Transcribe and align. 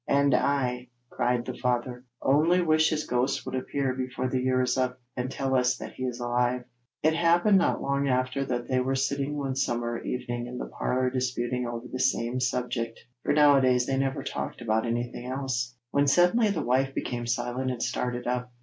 'And 0.07 0.33
I,' 0.33 0.87
cried 1.11 1.45
the 1.45 1.53
father, 1.55 2.05
'only 2.23 2.59
wish 2.63 2.89
his 2.89 3.05
ghost 3.05 3.45
would 3.45 3.53
appear 3.53 3.93
before 3.93 4.27
the 4.29 4.41
year 4.41 4.63
is 4.63 4.75
up, 4.75 4.99
and 5.15 5.29
tell 5.29 5.53
us 5.53 5.77
that 5.77 5.91
he 5.93 6.05
is 6.05 6.19
alive.' 6.19 6.65
It 7.03 7.13
happened 7.13 7.59
not 7.59 7.83
long 7.83 8.07
after 8.07 8.43
that 8.45 8.67
they 8.67 8.79
were 8.79 8.95
sitting 8.95 9.37
one 9.37 9.55
summer 9.55 9.99
evening 10.01 10.47
in 10.47 10.57
the 10.57 10.65
parlour, 10.65 11.11
disputing 11.11 11.67
over 11.67 11.85
the 11.87 11.99
same 11.99 12.39
subject 12.39 12.99
for 13.23 13.31
nowadays 13.33 13.85
they 13.85 13.95
never 13.99 14.23
talked 14.23 14.59
about 14.59 14.87
anything 14.87 15.27
else 15.27 15.75
when 15.91 16.07
suddenly 16.07 16.49
the 16.49 16.63
wife 16.65 16.95
became 16.95 17.27
silent 17.27 17.69
and 17.69 17.83
started 17.83 18.25
up. 18.25 18.51